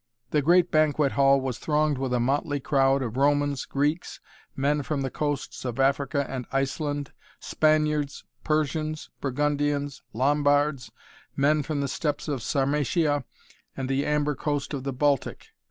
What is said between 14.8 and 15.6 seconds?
the Baltic.